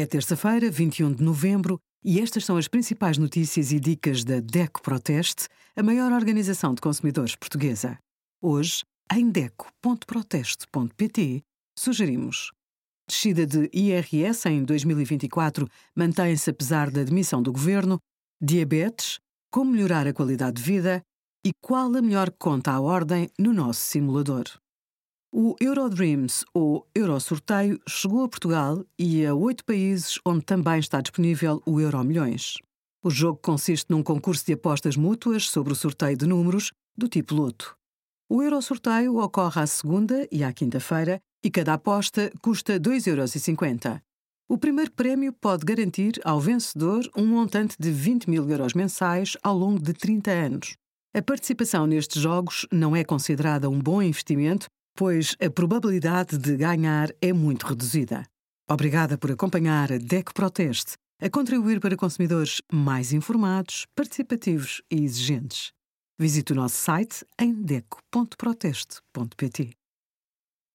[0.00, 4.80] É terça-feira, 21 de novembro, e estas são as principais notícias e dicas da DECO
[4.80, 7.98] Proteste, a maior organização de consumidores portuguesa.
[8.40, 8.82] Hoje,
[9.12, 11.42] em DECO.proteste.pt,
[11.78, 12.50] sugerimos
[13.06, 17.98] descida de IRS em 2024 mantém-se apesar da demissão do governo,
[18.40, 19.18] diabetes,
[19.52, 21.02] como melhorar a qualidade de vida
[21.44, 24.46] e qual a melhor conta à ordem no nosso simulador.
[25.32, 31.62] O Eurodreams, ou Eurosorteio, chegou a Portugal e a oito países onde também está disponível
[31.64, 32.54] o Euromilhões.
[33.00, 37.32] O jogo consiste num concurso de apostas mútuas sobre o sorteio de números do tipo
[37.36, 37.76] loto.
[38.28, 44.00] O Eurosorteio ocorre à segunda e à quinta-feira e cada aposta custa 2,50 euros.
[44.48, 49.56] O primeiro prémio pode garantir ao vencedor um montante de 20 mil euros mensais ao
[49.56, 50.76] longo de 30 anos.
[51.14, 54.66] A participação nestes jogos não é considerada um bom investimento
[55.00, 58.26] pois a probabilidade de ganhar é muito reduzida.
[58.68, 65.72] Obrigada por acompanhar a DEC Proteste, a contribuir para consumidores mais informados, participativos e exigentes.
[66.18, 69.79] Visite o nosso site em deco.proteste.pt.